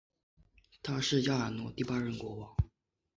[0.81, 2.57] 他是亚尔诺第八任国王。